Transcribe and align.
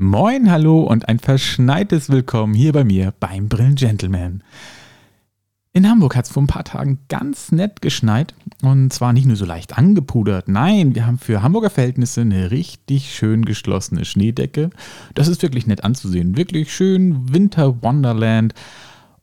Moin, 0.00 0.48
hallo 0.48 0.82
und 0.84 1.08
ein 1.08 1.18
verschneites 1.18 2.08
Willkommen 2.08 2.54
hier 2.54 2.72
bei 2.72 2.84
mir 2.84 3.12
beim 3.18 3.48
Brillen 3.48 3.74
Gentleman. 3.74 4.44
In 5.72 5.90
Hamburg 5.90 6.14
hat 6.14 6.26
es 6.26 6.30
vor 6.30 6.40
ein 6.40 6.46
paar 6.46 6.62
Tagen 6.62 7.00
ganz 7.08 7.50
nett 7.50 7.82
geschneit 7.82 8.32
und 8.62 8.92
zwar 8.92 9.12
nicht 9.12 9.26
nur 9.26 9.34
so 9.34 9.44
leicht 9.44 9.76
angepudert, 9.76 10.46
nein, 10.46 10.94
wir 10.94 11.04
haben 11.04 11.18
für 11.18 11.42
Hamburger 11.42 11.70
Verhältnisse 11.70 12.20
eine 12.20 12.52
richtig 12.52 13.12
schön 13.12 13.44
geschlossene 13.44 14.04
Schneedecke. 14.04 14.70
Das 15.16 15.26
ist 15.26 15.42
wirklich 15.42 15.66
nett 15.66 15.82
anzusehen, 15.82 16.36
wirklich 16.36 16.72
schön 16.72 17.34
Winter 17.34 17.82
Wonderland 17.82 18.54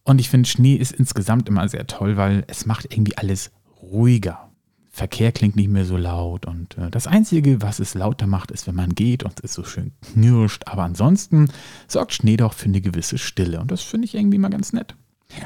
und 0.03 0.19
ich 0.19 0.29
finde 0.29 0.49
Schnee 0.49 0.75
ist 0.75 0.91
insgesamt 0.91 1.47
immer 1.47 1.69
sehr 1.69 1.87
toll, 1.87 2.17
weil 2.17 2.43
es 2.47 2.65
macht 2.65 2.91
irgendwie 2.91 3.17
alles 3.17 3.49
ruhiger. 3.81 4.44
Verkehr 4.95 5.33
klingt 5.33 5.57
nicht 5.57 5.69
mehr 5.69 5.83
so 5.83 5.97
laut. 5.97 6.45
Und 6.45 6.77
äh, 6.77 6.89
das 6.89 7.05
Einzige, 7.05 7.61
was 7.61 7.79
es 7.79 7.95
lauter 7.95 8.27
macht, 8.27 8.49
ist, 8.51 8.65
wenn 8.65 8.75
man 8.75 8.95
geht 8.95 9.23
und 9.23 9.43
es 9.43 9.53
so 9.53 9.65
schön 9.65 9.91
knirscht. 10.13 10.63
Aber 10.67 10.83
ansonsten 10.83 11.49
sorgt 11.89 12.13
Schnee 12.13 12.37
doch 12.37 12.53
für 12.53 12.69
eine 12.69 12.79
gewisse 12.79 13.17
Stille. 13.17 13.59
Und 13.59 13.71
das 13.71 13.81
finde 13.81 14.05
ich 14.05 14.15
irgendwie 14.15 14.37
mal 14.37 14.47
ganz 14.47 14.71
nett. 14.71 14.95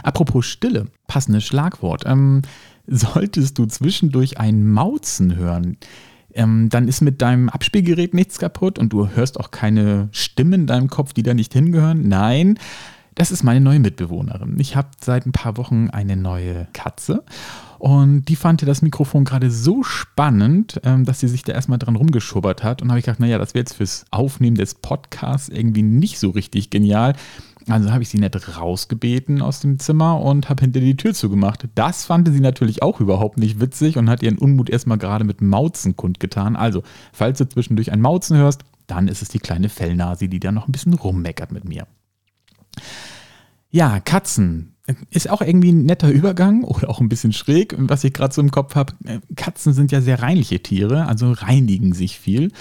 Apropos 0.03 0.45
Stille, 0.45 0.85
passendes 1.07 1.45
Schlagwort. 1.45 2.03
Ähm, 2.05 2.43
solltest 2.85 3.57
du 3.57 3.65
zwischendurch 3.65 4.37
ein 4.37 4.67
Mauzen 4.69 5.35
hören, 5.35 5.77
ähm, 6.35 6.69
dann 6.69 6.87
ist 6.87 7.01
mit 7.01 7.19
deinem 7.19 7.49
Abspielgerät 7.49 8.13
nichts 8.13 8.37
kaputt 8.37 8.77
und 8.77 8.93
du 8.93 9.09
hörst 9.09 9.39
auch 9.39 9.49
keine 9.49 10.09
Stimmen 10.11 10.61
in 10.61 10.67
deinem 10.67 10.91
Kopf, 10.91 11.13
die 11.13 11.23
da 11.23 11.33
nicht 11.33 11.53
hingehören. 11.53 12.07
Nein, 12.07 12.59
das 13.15 13.31
ist 13.31 13.41
meine 13.41 13.61
neue 13.61 13.79
Mitbewohnerin. 13.79 14.59
Ich 14.59 14.75
habe 14.75 14.89
seit 15.03 15.25
ein 15.25 15.31
paar 15.31 15.57
Wochen 15.57 15.89
eine 15.89 16.15
neue 16.15 16.67
Katze 16.73 17.23
und 17.79 18.25
die 18.25 18.35
fand 18.35 18.61
das 18.61 18.81
Mikrofon 18.81 19.23
gerade 19.23 19.49
so 19.49 19.83
spannend, 19.83 20.81
ähm, 20.83 21.05
dass 21.05 21.21
sie 21.21 21.29
sich 21.29 21.43
da 21.43 21.53
erstmal 21.53 21.79
dran 21.79 21.95
rumgeschubbert 21.95 22.61
hat. 22.61 22.81
Und 22.81 22.89
habe 22.89 22.99
ich 22.99 23.05
gedacht, 23.05 23.21
naja, 23.21 23.37
das 23.37 23.53
wäre 23.53 23.61
jetzt 23.61 23.73
fürs 23.73 24.05
Aufnehmen 24.11 24.57
des 24.57 24.75
Podcasts 24.75 25.47
irgendwie 25.47 25.81
nicht 25.81 26.19
so 26.19 26.29
richtig 26.29 26.69
genial. 26.69 27.15
Also 27.69 27.91
habe 27.91 28.03
ich 28.03 28.09
sie 28.09 28.17
nett 28.17 28.57
rausgebeten 28.57 29.41
aus 29.41 29.61
dem 29.61 29.79
Zimmer 29.79 30.19
und 30.19 30.49
habe 30.49 30.61
hinter 30.61 30.81
die 30.81 30.97
Tür 30.97 31.13
zugemacht. 31.13 31.69
Das 31.75 32.03
fand 32.03 32.27
sie 32.27 32.41
natürlich 32.41 32.83
auch 32.83 32.99
überhaupt 32.99 33.37
nicht 33.37 33.61
witzig 33.61 33.97
und 33.97 34.09
hat 34.09 34.23
ihren 34.23 34.37
Unmut 34.37 34.69
erstmal 34.69 34.97
gerade 34.97 35.23
mit 35.23 35.41
Mauzen 35.41 35.95
kundgetan. 35.95 36.57
Also, 36.57 36.83
falls 37.13 37.37
du 37.37 37.47
zwischendurch 37.47 37.93
ein 37.93 38.01
Mauzen 38.01 38.35
hörst, 38.35 38.63
dann 38.87 39.07
ist 39.07 39.21
es 39.21 39.29
die 39.29 39.39
kleine 39.39 39.69
Fellnase, 39.69 40.27
die 40.27 40.39
da 40.39 40.51
noch 40.51 40.67
ein 40.67 40.73
bisschen 40.73 40.95
rummeckert 40.95 41.53
mit 41.53 41.63
mir. 41.63 41.87
Ja, 43.69 43.99
Katzen. 43.99 44.75
Ist 45.09 45.29
auch 45.29 45.41
irgendwie 45.41 45.71
ein 45.71 45.85
netter 45.85 46.09
Übergang 46.09 46.63
oder 46.63 46.89
auch 46.89 46.99
ein 46.99 47.09
bisschen 47.09 47.33
schräg, 47.33 47.75
was 47.77 48.03
ich 48.03 48.13
gerade 48.13 48.33
so 48.33 48.41
im 48.41 48.51
Kopf 48.51 48.75
habe. 48.75 48.93
Katzen 49.35 49.73
sind 49.73 49.91
ja 49.91 50.01
sehr 50.01 50.21
reinliche 50.21 50.61
Tiere, 50.61 51.07
also 51.07 51.31
reinigen 51.31 51.93
sich 51.93 52.19
viel. 52.19 52.51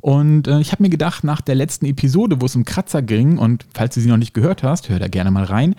Und 0.00 0.46
äh, 0.46 0.60
ich 0.60 0.72
habe 0.72 0.82
mir 0.82 0.90
gedacht, 0.90 1.24
nach 1.24 1.40
der 1.40 1.54
letzten 1.54 1.86
Episode, 1.86 2.40
wo 2.40 2.46
es 2.46 2.56
um 2.56 2.64
Kratzer 2.64 3.02
ging, 3.02 3.38
und 3.38 3.66
falls 3.74 3.94
du 3.94 4.00
sie 4.00 4.08
noch 4.08 4.16
nicht 4.16 4.34
gehört 4.34 4.62
hast, 4.62 4.88
hör 4.88 4.98
da 4.98 5.08
gerne 5.08 5.30
mal 5.30 5.44
rein, 5.44 5.74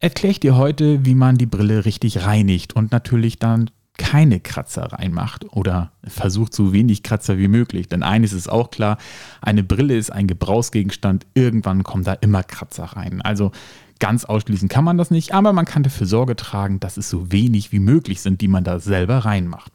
erkläre 0.00 0.32
ich 0.32 0.40
dir 0.40 0.56
heute, 0.56 1.04
wie 1.06 1.14
man 1.14 1.38
die 1.38 1.46
Brille 1.46 1.84
richtig 1.84 2.26
reinigt 2.26 2.76
und 2.76 2.92
natürlich 2.92 3.38
dann 3.38 3.70
keine 3.96 4.40
Kratzer 4.40 4.92
reinmacht 4.92 5.44
oder 5.52 5.92
versucht 6.04 6.54
so 6.54 6.72
wenig 6.72 7.02
Kratzer 7.02 7.38
wie 7.38 7.48
möglich. 7.48 7.88
Denn 7.88 8.02
eines 8.02 8.32
ist 8.32 8.48
auch 8.48 8.70
klar, 8.70 8.98
eine 9.40 9.62
Brille 9.62 9.96
ist 9.96 10.10
ein 10.10 10.26
Gebrauchsgegenstand, 10.26 11.26
irgendwann 11.34 11.84
kommen 11.84 12.04
da 12.04 12.14
immer 12.14 12.42
Kratzer 12.42 12.84
rein. 12.84 13.22
Also 13.22 13.52
Ganz 14.00 14.24
ausschließen 14.24 14.68
kann 14.68 14.84
man 14.84 14.98
das 14.98 15.10
nicht, 15.10 15.32
aber 15.32 15.52
man 15.52 15.64
kann 15.64 15.82
dafür 15.82 16.06
Sorge 16.06 16.36
tragen, 16.36 16.80
dass 16.80 16.96
es 16.96 17.08
so 17.08 17.30
wenig 17.30 17.72
wie 17.72 17.78
möglich 17.78 18.20
sind, 18.20 18.40
die 18.40 18.48
man 18.48 18.64
da 18.64 18.80
selber 18.80 19.18
reinmacht. 19.18 19.72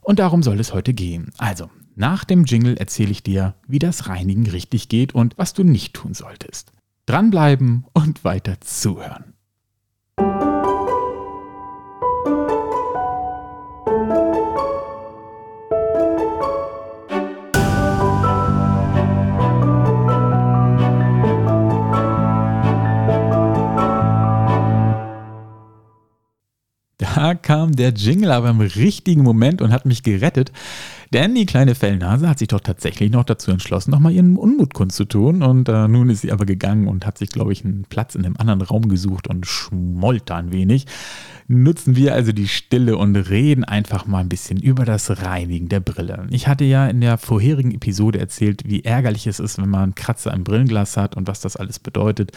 Und 0.00 0.18
darum 0.18 0.42
soll 0.42 0.58
es 0.58 0.74
heute 0.74 0.92
gehen. 0.92 1.30
Also, 1.38 1.70
nach 1.94 2.24
dem 2.24 2.44
Jingle 2.44 2.76
erzähle 2.76 3.10
ich 3.10 3.22
dir, 3.22 3.54
wie 3.68 3.78
das 3.78 4.08
Reinigen 4.08 4.46
richtig 4.46 4.88
geht 4.88 5.14
und 5.14 5.38
was 5.38 5.54
du 5.54 5.62
nicht 5.62 5.94
tun 5.94 6.14
solltest. 6.14 6.72
Dranbleiben 7.06 7.84
und 7.92 8.24
weiter 8.24 8.60
zuhören. 8.60 9.29
Da 27.20 27.34
kam 27.34 27.72
der 27.72 27.90
Jingle 27.90 28.30
aber 28.30 28.48
im 28.48 28.62
richtigen 28.62 29.22
Moment 29.22 29.60
und 29.60 29.72
hat 29.72 29.84
mich 29.84 30.02
gerettet. 30.02 30.52
Denn 31.12 31.34
die 31.34 31.44
kleine 31.44 31.74
Fellnase 31.74 32.26
hat 32.26 32.38
sich 32.38 32.48
doch 32.48 32.60
tatsächlich 32.60 33.10
noch 33.10 33.24
dazu 33.24 33.50
entschlossen, 33.50 33.90
nochmal 33.90 34.12
ihren 34.12 34.38
Unmut 34.38 34.72
kundzutun. 34.72 35.42
Und 35.42 35.68
äh, 35.68 35.86
nun 35.86 36.08
ist 36.08 36.22
sie 36.22 36.32
aber 36.32 36.46
gegangen 36.46 36.88
und 36.88 37.04
hat 37.04 37.18
sich, 37.18 37.28
glaube 37.28 37.52
ich, 37.52 37.62
einen 37.62 37.84
Platz 37.90 38.14
in 38.14 38.24
einem 38.24 38.38
anderen 38.38 38.62
Raum 38.62 38.88
gesucht 38.88 39.28
und 39.28 39.44
schmollt 39.44 40.30
da 40.30 40.36
ein 40.36 40.50
wenig. 40.50 40.86
Nutzen 41.46 41.94
wir 41.94 42.14
also 42.14 42.32
die 42.32 42.48
Stille 42.48 42.96
und 42.96 43.14
reden 43.16 43.64
einfach 43.64 44.06
mal 44.06 44.20
ein 44.20 44.30
bisschen 44.30 44.58
über 44.58 44.86
das 44.86 45.22
Reinigen 45.22 45.68
der 45.68 45.80
Brille. 45.80 46.26
Ich 46.30 46.48
hatte 46.48 46.64
ja 46.64 46.86
in 46.86 47.02
der 47.02 47.18
vorherigen 47.18 47.72
Episode 47.72 48.18
erzählt, 48.18 48.62
wie 48.64 48.82
ärgerlich 48.82 49.26
es 49.26 49.40
ist, 49.40 49.58
wenn 49.58 49.68
man 49.68 49.94
Kratzer 49.94 50.32
im 50.32 50.42
Brillenglas 50.42 50.96
hat 50.96 51.18
und 51.18 51.28
was 51.28 51.40
das 51.40 51.56
alles 51.56 51.80
bedeutet. 51.80 52.32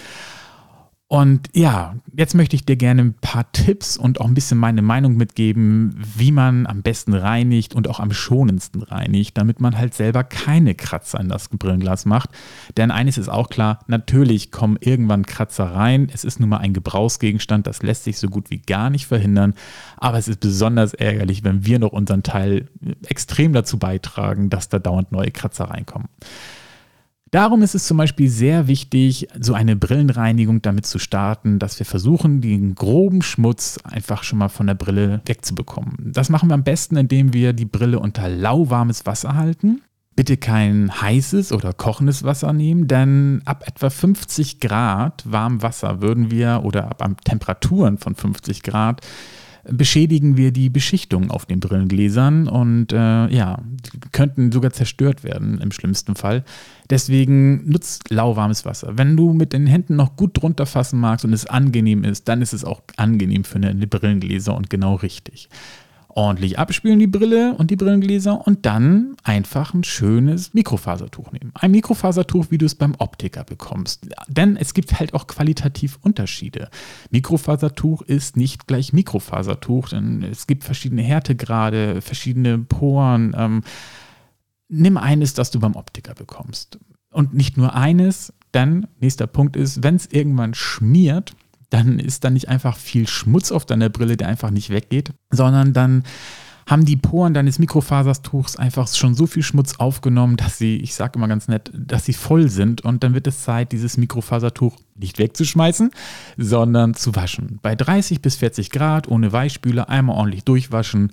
Und 1.14 1.52
ja, 1.54 1.96
jetzt 2.18 2.34
möchte 2.34 2.56
ich 2.56 2.66
dir 2.66 2.76
gerne 2.76 3.04
ein 3.04 3.14
paar 3.14 3.52
Tipps 3.52 3.98
und 3.98 4.20
auch 4.20 4.26
ein 4.26 4.34
bisschen 4.34 4.58
meine 4.58 4.82
Meinung 4.82 5.16
mitgeben, 5.16 5.96
wie 5.96 6.32
man 6.32 6.66
am 6.66 6.82
besten 6.82 7.14
reinigt 7.14 7.76
und 7.76 7.88
auch 7.88 8.00
am 8.00 8.12
schonendsten 8.12 8.82
reinigt, 8.82 9.38
damit 9.38 9.60
man 9.60 9.78
halt 9.78 9.94
selber 9.94 10.24
keine 10.24 10.74
Kratzer 10.74 11.20
in 11.20 11.30
das 11.30 11.50
Brillenglas 11.50 12.06
macht. 12.06 12.32
Denn 12.78 12.90
eines 12.90 13.20
ist 13.20 13.30
auch 13.30 13.50
klar, 13.50 13.78
natürlich 13.86 14.50
kommen 14.50 14.76
irgendwann 14.80 15.24
Kratzer 15.24 15.66
rein. 15.66 16.10
Es 16.12 16.24
ist 16.24 16.40
nun 16.40 16.50
mal 16.50 16.58
ein 16.58 16.74
Gebrauchsgegenstand, 16.74 17.68
das 17.68 17.84
lässt 17.84 18.06
sich 18.06 18.18
so 18.18 18.28
gut 18.28 18.50
wie 18.50 18.58
gar 18.58 18.90
nicht 18.90 19.06
verhindern. 19.06 19.54
Aber 19.98 20.18
es 20.18 20.28
ist 20.28 20.40
besonders 20.40 20.96
ärgerlich, 20.96 21.44
wenn 21.44 21.64
wir 21.64 21.78
noch 21.78 21.92
unseren 21.92 22.24
Teil 22.24 22.70
extrem 23.06 23.54
dazu 23.54 23.78
beitragen, 23.78 24.50
dass 24.50 24.68
da 24.68 24.80
dauernd 24.80 25.12
neue 25.12 25.30
Kratzer 25.30 25.66
reinkommen. 25.66 26.08
Darum 27.34 27.64
ist 27.64 27.74
es 27.74 27.88
zum 27.88 27.98
Beispiel 27.98 28.30
sehr 28.30 28.68
wichtig, 28.68 29.28
so 29.40 29.56
eine 29.56 29.76
Brillenreinigung 29.76 30.62
damit 30.62 30.86
zu 30.86 31.00
starten, 31.00 31.58
dass 31.58 31.80
wir 31.80 31.86
versuchen, 31.88 32.42
den 32.42 32.76
groben 32.76 33.24
Schmutz 33.24 33.80
einfach 33.84 34.22
schon 34.22 34.38
mal 34.38 34.50
von 34.50 34.68
der 34.68 34.76
Brille 34.76 35.20
wegzubekommen. 35.26 36.12
Das 36.14 36.30
machen 36.30 36.50
wir 36.50 36.54
am 36.54 36.64
besten, 36.64 36.96
indem 36.96 37.34
wir 37.34 37.54
die 37.54 37.66
Brille 37.66 38.00
unter 38.00 38.30
lauwarmes 38.30 39.08
Wasser 39.08 39.34
halten. 39.34 39.82
Bitte 40.16 40.38
kein 40.38 41.02
heißes 41.02 41.54
oder 41.54 41.74
kochendes 41.74 42.24
Wasser 42.24 42.54
nehmen, 42.54 42.88
denn 42.88 43.42
ab 43.46 43.64
etwa 43.66 43.90
50 43.90 44.60
Grad 44.60 45.24
warm 45.26 45.64
Wasser 45.64 46.04
würden 46.04 46.30
wir 46.30 46.62
oder 46.64 46.92
ab 46.92 47.26
Temperaturen 47.26 47.98
von 47.98 48.14
50 48.14 48.62
Grad 48.62 49.02
beschädigen 49.64 50.36
wir 50.36 50.52
die 50.52 50.70
Beschichtung 50.70 51.32
auf 51.32 51.46
den 51.46 51.60
Brillengläsern 51.60 52.48
und 52.48 52.92
äh, 52.92 53.28
ja, 53.28 53.62
könnten 54.12 54.52
sogar 54.52 54.72
zerstört 54.72 55.24
werden 55.24 55.62
im 55.62 55.72
schlimmsten 55.72 56.16
Fall. 56.16 56.44
Deswegen 56.90 57.70
nutzt 57.70 58.10
lauwarmes 58.10 58.66
Wasser. 58.66 58.98
Wenn 58.98 59.16
du 59.16 59.34
mit 59.34 59.54
den 59.54 59.68
Händen 59.68 59.96
noch 59.96 60.16
gut 60.16 60.42
drunter 60.42 60.66
fassen 60.66 61.00
magst 61.00 61.24
und 61.24 61.34
es 61.34 61.46
angenehm 61.46 62.04
ist, 62.04 62.28
dann 62.28 62.42
ist 62.42 62.54
es 62.54 62.66
auch 62.66 62.82
angenehm 62.98 63.46
für 63.46 63.56
eine 63.56 63.88
Brillengläser 63.88 64.56
und 64.56 64.70
genau 64.70 64.96
richtig 64.96 65.50
ordentlich 66.16 66.60
abspülen, 66.60 67.00
die 67.00 67.08
Brille 67.08 67.56
und 67.56 67.72
die 67.72 67.76
Brillengläser 67.76 68.46
und 68.46 68.66
dann 68.66 69.16
einfach 69.24 69.74
ein 69.74 69.84
schönes 69.84 70.54
Mikrofasertuch 70.54 71.32
nehmen. 71.32 71.52
Ein 71.56 71.72
Mikrofasertuch, 71.72 72.48
wie 72.50 72.58
du 72.58 72.66
es 72.66 72.76
beim 72.76 72.96
Optiker 72.98 73.44
bekommst. 73.44 74.08
Denn 74.28 74.56
es 74.56 74.74
gibt 74.74 75.00
halt 75.00 75.14
auch 75.14 75.28
qualitativ 75.28 75.98
Unterschiede. 76.02 76.70
Mikrofasertuch 77.10 78.04
ist 78.04 78.38
nicht 78.38 78.68
gleich 78.68 78.94
Mikrofasertuch, 78.94 79.90
denn 79.90 80.24
es 80.24 80.48
gibt 80.48 80.64
verschiedene 80.64 81.02
Härtegrade, 81.02 82.02
verschiedene 82.02 82.60
Poren. 82.60 83.36
Ähm, 83.38 83.64
nimm 84.70 84.98
eines, 84.98 85.34
das 85.34 85.52
du 85.52 85.60
beim 85.60 85.76
Optiker 85.76 86.14
bekommst. 86.14 86.80
Und 87.12 87.34
nicht 87.34 87.58
nur 87.58 87.76
eines, 87.76 88.34
denn 88.54 88.88
nächster 89.00 89.28
Punkt 89.28 89.56
ist, 89.56 89.84
wenn 89.84 89.96
es 89.96 90.08
irgendwann 90.08 90.54
schmiert, 90.54 91.36
dann 91.74 91.98
ist 91.98 92.24
da 92.24 92.30
nicht 92.30 92.50
einfach 92.50 92.78
viel 92.78 93.08
Schmutz 93.08 93.52
auf 93.52 93.66
deiner 93.66 93.90
Brille, 93.90 94.16
der 94.16 94.28
einfach 94.28 94.52
nicht 94.52 94.70
weggeht, 94.70 95.12
sondern 95.32 95.74
dann 95.74 96.04
haben 96.68 96.86
die 96.86 96.96
Poren 96.96 97.34
deines 97.34 97.60
Mikrofasertuchs 97.60 98.56
einfach 98.56 98.88
schon 98.88 99.16
so 99.16 99.26
viel 99.26 99.44
Schmutz 99.44 99.80
aufgenommen, 99.80 100.38
dass 100.38 100.58
sie, 100.58 100.78
ich 100.78 100.94
sage 100.94 101.18
immer 101.18 101.28
ganz 101.28 101.48
nett, 101.48 101.72
dass 101.74 102.06
sie 102.06 102.14
voll 102.14 102.48
sind 102.48 102.82
und 102.82 103.04
dann 103.04 103.14
wird 103.16 103.28
es 103.28 103.44
Zeit, 103.44 103.72
dieses 103.72 103.98
Mikrofasertuch 103.98 104.78
nicht 104.96 105.18
wegzuschmeißen, 105.18 105.92
sondern 106.38 106.94
zu 106.94 107.16
waschen. 107.16 107.60
Bei 107.62 107.76
30 107.76 108.22
bis 108.22 108.36
40 108.36 108.70
Grad 108.70 109.08
ohne 109.08 109.32
Weichspüler 109.32 109.90
einmal 109.90 110.16
ordentlich 110.16 110.46
durchwaschen 110.46 111.12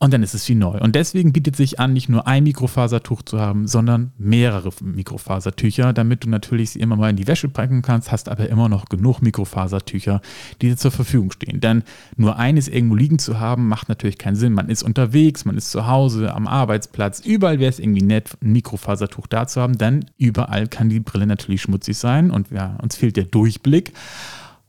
und 0.00 0.12
dann 0.12 0.22
ist 0.22 0.34
es 0.34 0.48
wie 0.48 0.54
neu. 0.54 0.78
Und 0.78 0.94
deswegen 0.94 1.32
bietet 1.32 1.56
sich 1.56 1.80
an, 1.80 1.92
nicht 1.92 2.08
nur 2.08 2.28
ein 2.28 2.44
Mikrofasertuch 2.44 3.22
zu 3.22 3.40
haben, 3.40 3.66
sondern 3.66 4.12
mehrere 4.16 4.70
Mikrofasertücher, 4.80 5.92
damit 5.92 6.24
du 6.24 6.28
natürlich 6.28 6.70
sie 6.70 6.80
immer 6.80 6.94
mal 6.94 7.10
in 7.10 7.16
die 7.16 7.26
Wäsche 7.26 7.48
packen 7.48 7.82
kannst, 7.82 8.12
hast 8.12 8.28
aber 8.28 8.48
immer 8.48 8.68
noch 8.68 8.84
genug 8.84 9.22
Mikrofasertücher, 9.22 10.20
die 10.62 10.68
dir 10.68 10.76
zur 10.76 10.92
Verfügung 10.92 11.32
stehen. 11.32 11.60
Denn 11.60 11.82
nur 12.16 12.36
eines 12.36 12.68
irgendwo 12.68 12.94
liegen 12.94 13.18
zu 13.18 13.40
haben, 13.40 13.66
macht 13.66 13.88
natürlich 13.88 14.18
keinen 14.18 14.36
Sinn. 14.36 14.52
Man 14.52 14.68
ist 14.68 14.84
unterwegs, 14.84 15.44
man 15.44 15.56
ist 15.56 15.72
zu 15.72 15.88
Hause, 15.88 16.32
am 16.32 16.46
Arbeitsplatz, 16.46 17.20
überall 17.20 17.58
wäre 17.58 17.70
es 17.70 17.80
irgendwie 17.80 18.02
nett, 18.02 18.36
ein 18.40 18.52
Mikrofasertuch 18.52 19.26
da 19.26 19.48
zu 19.48 19.60
haben, 19.60 19.78
denn 19.78 20.06
überall 20.16 20.68
kann 20.68 20.88
die 20.88 21.00
Brille 21.00 21.26
natürlich 21.26 21.62
schmutzig 21.62 21.98
sein 21.98 22.30
und 22.30 22.52
ja, 22.52 22.76
uns 22.80 22.94
fehlt 22.94 23.16
der 23.16 23.24
Durchblick. 23.24 23.92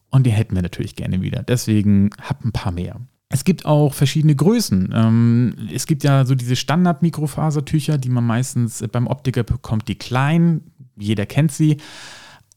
Und 0.10 0.26
den 0.26 0.34
hätten 0.34 0.56
wir 0.56 0.64
natürlich 0.64 0.96
gerne 0.96 1.22
wieder. 1.22 1.44
Deswegen 1.44 2.10
hab 2.20 2.44
ein 2.44 2.52
paar 2.52 2.72
mehr. 2.72 3.00
Es 3.32 3.44
gibt 3.44 3.66
auch 3.66 3.94
verschiedene 3.94 4.36
Größen. 4.36 4.92
Ähm, 4.94 5.56
es 5.72 5.86
gibt 5.86 6.04
ja 6.04 6.26
so 6.26 6.34
diese 6.34 6.56
Standard-Mikrofasertücher, 6.56 8.00
die 8.00 8.10
man 8.10 8.26
meistens 8.26 8.84
beim 8.92 9.06
Optiker 9.06 9.44
bekommt, 9.44 9.88
die 9.88 9.96
kleinen. 9.96 10.72
Jeder 10.98 11.28
kennt 11.28 11.52
sie. 11.52 11.78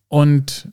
Und 0.08 0.72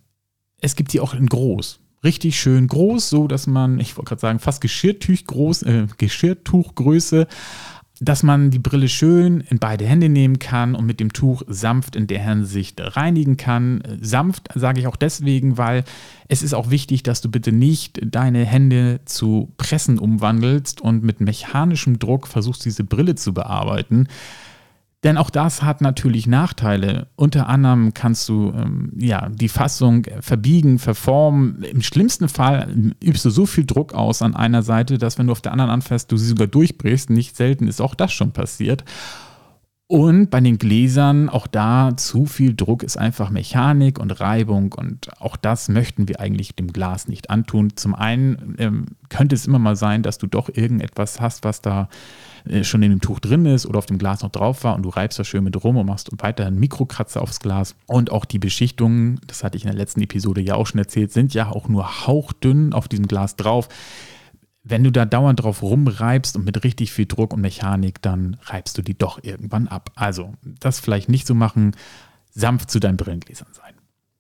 es 0.62 0.78
gibt 0.78 0.94
die 0.94 1.02
auch 1.02 1.14
in 1.14 1.28
groß. 1.28 1.82
Richtig 2.02 2.40
schön 2.40 2.68
groß, 2.68 3.10
so 3.10 3.28
dass 3.28 3.46
man, 3.46 3.80
ich 3.82 3.98
wollte 3.98 4.10
gerade 4.10 4.22
sagen, 4.22 4.40
fast 4.40 4.62
Geschirrtuch 4.62 5.26
groß, 5.28 5.64
äh, 5.64 5.88
Geschirrtuchgröße 5.98 7.28
dass 8.00 8.24
man 8.24 8.50
die 8.50 8.60
Brille 8.60 8.88
schön 8.88 9.42
in 9.50 9.60
beide 9.60 9.86
Hände 9.86 10.10
nehmen 10.10 10.40
kann 10.40 10.74
und 10.76 10.86
mit 10.86 11.00
dem 11.00 11.12
Tuch 11.12 11.44
sanft 11.48 11.96
in 11.96 12.08
der 12.08 12.24
Hinsicht 12.24 12.80
reinigen 12.80 13.36
kann. 13.36 13.84
Sanft 14.02 14.48
sage 14.56 14.80
ich 14.80 14.88
auch 14.88 14.96
deswegen, 14.96 15.58
weil 15.58 15.84
es 16.28 16.42
ist 16.42 16.54
auch 16.54 16.70
wichtig, 16.70 17.04
dass 17.04 17.22
du 17.22 17.30
bitte 17.30 17.52
nicht 17.52 18.00
deine 18.04 18.46
Hände 18.46 19.02
zu 19.06 19.52
Pressen 19.58 20.00
umwandelst 20.00 20.80
und 20.80 21.04
mit 21.04 21.20
mechanischem 21.20 22.00
Druck 22.00 22.28
versuchst, 22.28 22.64
diese 22.64 22.84
Brille 22.84 23.16
zu 23.16 23.34
bearbeiten. 23.34 24.08
Denn 25.04 25.18
auch 25.18 25.30
das 25.30 25.64
hat 25.64 25.80
natürlich 25.80 26.28
Nachteile. 26.28 27.08
Unter 27.16 27.48
anderem 27.48 27.94
kannst 27.94 28.28
du 28.28 28.52
ähm, 28.54 28.92
ja, 28.98 29.30
die 29.30 29.48
Fassung 29.48 30.06
verbiegen, 30.20 30.78
verformen. 30.78 31.64
Im 31.64 31.82
schlimmsten 31.82 32.28
Fall 32.28 32.94
übst 33.02 33.24
du 33.24 33.30
so 33.30 33.46
viel 33.46 33.66
Druck 33.66 33.94
aus 33.94 34.22
an 34.22 34.36
einer 34.36 34.62
Seite, 34.62 34.98
dass 34.98 35.18
wenn 35.18 35.28
du 35.28 35.32
auf 35.32 35.42
der 35.42 35.54
anderen 35.54 35.72
anfährst, 35.72 36.12
du 36.12 36.18
sie 36.18 36.28
sogar 36.28 36.48
durchbrichst. 36.48 37.10
Nicht 37.10 37.38
selten 37.38 37.70
ist 37.70 37.80
auch 37.80 37.96
das 37.96 38.12
schon 38.12 38.34
passiert. 38.34 38.84
Und 39.92 40.30
bei 40.30 40.40
den 40.40 40.60
Gläsern, 40.60 41.30
auch 41.30 41.48
da 41.48 41.98
zu 41.98 42.28
viel 42.28 42.56
Druck 42.56 42.84
ist 42.84 42.96
einfach 42.96 43.32
Mechanik 43.32 43.98
und 43.98 44.12
Reibung 44.20 44.72
und 44.74 45.10
auch 45.20 45.36
das 45.36 45.68
möchten 45.68 46.08
wir 46.08 46.20
eigentlich 46.20 46.54
dem 46.54 46.72
Glas 46.72 47.08
nicht 47.08 47.32
antun. 47.32 47.76
Zum 47.76 47.96
einen 47.96 48.54
ähm, 48.60 48.86
könnte 49.10 49.34
es 49.34 49.48
immer 49.48 49.58
mal 49.58 49.76
sein, 49.76 50.04
dass 50.04 50.20
du 50.20 50.28
doch 50.28 50.48
irgendetwas 50.54 51.20
hast, 51.20 51.44
was 51.44 51.64
da 51.64 51.90
äh, 52.46 52.64
schon 52.64 52.84
in 52.84 52.92
dem 52.92 53.02
Tuch 53.02 53.20
drin 53.20 53.48
ist 53.48 53.66
oder 53.66 53.80
auf 53.80 53.88
dem 53.88 53.98
Glas 53.98 54.22
noch 54.22 54.30
drauf 54.30 54.64
war 54.64 54.76
und 54.76 54.84
du 54.84 54.90
reibst 54.90 55.18
da 55.18 55.24
schön 55.24 55.44
mit 55.44 55.64
rum 55.64 55.76
und 55.76 55.88
machst 55.88 56.12
weiter 56.22 56.46
einen 56.46 56.60
Mikrokratzer 56.60 57.20
aufs 57.20 57.40
Glas. 57.40 57.74
Und 57.88 58.12
auch 58.12 58.26
die 58.26 58.38
Beschichtungen, 58.38 59.20
das 59.26 59.44
hatte 59.44 59.58
ich 59.58 59.64
in 59.64 59.72
der 59.72 59.80
letzten 59.80 60.02
Episode 60.02 60.40
ja 60.40 60.54
auch 60.54 60.68
schon 60.68 60.78
erzählt, 60.78 61.12
sind 61.12 61.34
ja 61.34 61.50
auch 61.50 61.68
nur 61.68 62.06
hauchdünn 62.06 62.74
auf 62.74 62.90
diesem 62.90 63.08
Glas 63.08 63.38
drauf 63.38 63.70
wenn 64.70 64.84
du 64.84 64.92
da 64.92 65.06
dauernd 65.06 65.42
drauf 65.42 65.62
rumreibst 65.62 66.36
und 66.36 66.46
mit 66.46 66.64
richtig 66.64 66.92
viel 66.92 67.06
Druck 67.06 67.34
und 67.34 67.42
Mechanik, 67.42 68.02
dann 68.02 68.38
reibst 68.44 68.78
du 68.78 68.82
die 68.82 68.98
doch 68.98 69.24
irgendwann 69.24 69.68
ab. 69.68 69.92
Also, 69.96 70.34
das 70.60 70.80
vielleicht 70.80 71.10
nicht 71.10 71.28
so 71.28 71.34
machen, 71.34 71.76
sanft 72.32 72.72
zu 72.72 72.80
deinen 72.80 72.98
Brillengläsern 72.98 73.50
sein. 73.52 73.74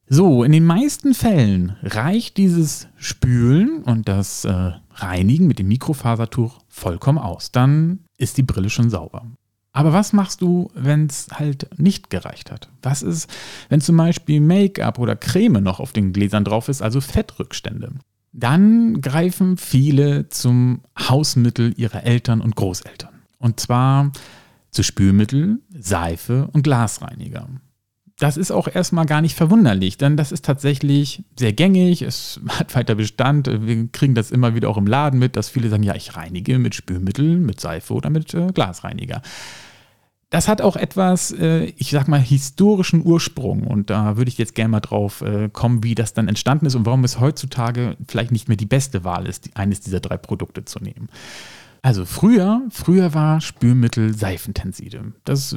So, 0.07 0.43
in 0.43 0.51
den 0.51 0.65
meisten 0.65 1.13
Fällen 1.13 1.75
reicht 1.83 2.37
dieses 2.37 2.87
Spülen 2.97 3.83
und 3.83 4.07
das 4.07 4.43
äh, 4.43 4.71
Reinigen 4.95 5.45
mit 5.45 5.59
dem 5.59 5.67
Mikrofasertuch 5.67 6.59
vollkommen 6.67 7.19
aus. 7.19 7.51
Dann 7.51 7.99
ist 8.17 8.37
die 8.37 8.43
Brille 8.43 8.71
schon 8.71 8.89
sauber. 8.89 9.27
Aber 9.71 9.93
was 9.93 10.13
machst 10.13 10.41
du, 10.41 10.71
wenn 10.73 11.05
es 11.05 11.27
halt 11.31 11.69
nicht 11.79 12.09
gereicht 12.09 12.51
hat? 12.51 12.69
Was 12.81 13.03
ist, 13.03 13.29
wenn 13.69 13.81
zum 13.81 13.97
Beispiel 13.97 14.41
Make-up 14.41 14.97
oder 14.97 15.15
Creme 15.15 15.61
noch 15.61 15.79
auf 15.79 15.93
den 15.93 16.11
Gläsern 16.11 16.43
drauf 16.43 16.69
ist, 16.69 16.81
also 16.81 17.01
Fettrückstände? 17.01 17.91
Dann 18.31 19.01
greifen 19.01 19.57
viele 19.57 20.29
zum 20.29 20.81
Hausmittel 20.97 21.73
ihrer 21.77 22.03
Eltern 22.03 22.41
und 22.41 22.55
Großeltern. 22.55 23.13
Und 23.39 23.59
zwar 23.59 24.11
zu 24.71 24.83
Spülmittel, 24.83 25.59
Seife 25.69 26.47
und 26.53 26.63
Glasreiniger. 26.63 27.47
Das 28.19 28.35
ist 28.35 28.51
auch 28.51 28.67
erstmal 28.67 29.05
gar 29.05 29.21
nicht 29.21 29.35
verwunderlich, 29.35 29.97
denn 29.97 30.17
das 30.17 30.33
ist 30.33 30.43
tatsächlich 30.43 31.23
sehr 31.39 31.53
gängig, 31.53 32.01
es 32.01 32.41
hat 32.49 32.75
weiter 32.75 32.95
Bestand. 32.95 33.47
Wir 33.47 33.87
kriegen 33.87 34.13
das 34.13 34.29
immer 34.29 34.53
wieder 34.55 34.69
auch 34.69 34.77
im 34.77 34.87
Laden 34.87 35.19
mit, 35.19 35.35
dass 35.35 35.49
viele 35.49 35.69
sagen, 35.69 35.83
ja, 35.83 35.95
ich 35.95 36.15
reinige 36.15 36.59
mit 36.59 36.75
Spülmittel, 36.75 37.37
mit 37.37 37.59
Seife 37.59 37.93
oder 37.93 38.09
mit 38.09 38.33
äh, 38.33 38.47
Glasreiniger. 38.53 39.21
Das 40.29 40.47
hat 40.47 40.61
auch 40.61 40.75
etwas, 40.75 41.31
äh, 41.31 41.65
ich 41.77 41.89
sag 41.89 42.07
mal, 42.07 42.19
historischen 42.19 43.03
Ursprung. 43.03 43.65
Und 43.65 43.89
da 43.89 44.17
würde 44.17 44.29
ich 44.29 44.37
jetzt 44.37 44.53
gerne 44.53 44.69
mal 44.69 44.79
drauf 44.79 45.21
äh, 45.21 45.49
kommen, 45.49 45.83
wie 45.83 45.95
das 45.95 46.13
dann 46.13 46.27
entstanden 46.27 46.67
ist 46.67 46.75
und 46.75 46.85
warum 46.85 47.03
es 47.03 47.19
heutzutage 47.19 47.97
vielleicht 48.07 48.31
nicht 48.31 48.47
mehr 48.47 48.57
die 48.57 48.67
beste 48.67 49.03
Wahl 49.03 49.27
ist, 49.27 49.49
eines 49.55 49.79
dieser 49.79 49.99
drei 49.99 50.17
Produkte 50.17 50.65
zu 50.65 50.79
nehmen. 50.79 51.09
Also 51.81 52.05
früher, 52.05 52.61
früher 52.69 53.13
war 53.13 53.41
Spülmittel 53.41 54.15
Seifentensive. 54.15 55.13
Das 55.23 55.55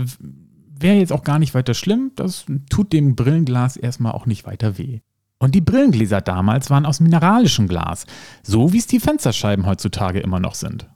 wäre 0.79 0.97
jetzt 0.97 1.13
auch 1.13 1.25
gar 1.25 1.39
nicht 1.39 1.55
weiter 1.55 1.75
schlimm. 1.75 2.13
Das 2.17 2.47
tut 2.71 2.93
dem 2.93 3.15
Brillenglas 3.15 3.77
erstmal 3.77 4.13
auch 4.13 4.27
nicht 4.27 4.47
weiter 4.47 4.79
weh. 4.79 5.01
Und 5.39 5.55
die 5.57 5.61
Brillengläser 5.61 6.21
damals 6.21 6.71
waren 6.71 6.87
aus 6.87 7.01
mineralischem 7.01 7.67
Glas, 7.67 8.07
so 8.45 8.73
wie 8.73 8.79
es 8.79 8.87
die 8.87 9.01
Fensterscheiben 9.01 9.67
heutzutage 9.67 10.21
immer 10.21 10.39
noch 10.39 10.55
sind. 10.55 10.89